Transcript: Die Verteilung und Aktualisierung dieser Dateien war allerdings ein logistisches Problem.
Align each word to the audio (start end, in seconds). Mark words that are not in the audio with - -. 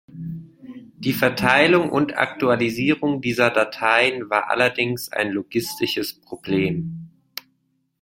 Die 0.07 1.13
Verteilung 1.13 1.91
und 1.91 2.17
Aktualisierung 2.17 3.21
dieser 3.21 3.51
Dateien 3.51 4.31
war 4.31 4.49
allerdings 4.49 5.09
ein 5.11 5.29
logistisches 5.29 6.19
Problem. 6.19 7.11